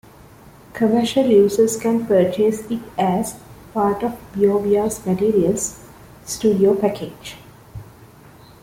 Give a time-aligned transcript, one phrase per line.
[0.73, 3.35] Commercial users can purchase it as
[3.71, 5.79] part of Biovia's Materials
[6.25, 7.35] Studio package.